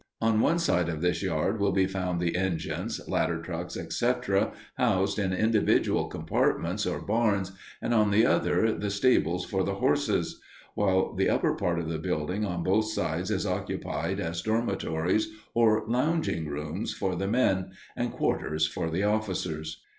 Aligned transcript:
On 0.19 0.39
one 0.39 0.57
side 0.57 0.89
of 0.89 1.01
this 1.01 1.21
yard 1.21 1.59
will 1.59 1.73
be 1.73 1.85
found 1.85 2.19
the 2.19 2.35
engines, 2.35 2.99
ladder 3.07 3.39
trucks, 3.39 3.77
etc., 3.77 4.51
housed 4.75 5.19
in 5.19 5.31
individual 5.31 6.07
compartments, 6.07 6.87
or 6.87 6.99
barns, 6.99 7.51
and 7.83 7.93
on 7.93 8.09
the 8.09 8.25
other 8.25 8.71
the 8.73 8.89
stables 8.89 9.45
for 9.45 9.63
the 9.63 9.75
horses; 9.75 10.41
while 10.73 11.13
the 11.13 11.29
upper 11.29 11.53
part 11.53 11.77
of 11.77 11.87
the 11.87 11.99
building 11.99 12.43
on 12.43 12.63
both 12.63 12.85
sides 12.85 13.29
is 13.29 13.45
occupied 13.45 14.19
as 14.19 14.41
dormitories 14.41 15.29
or 15.53 15.83
lounging 15.87 16.47
rooms 16.47 16.91
for 16.95 17.15
the 17.15 17.27
men, 17.27 17.69
and 17.95 18.11
quarters 18.11 18.65
for 18.65 18.89
the 18.89 19.03
officers. 19.03 19.83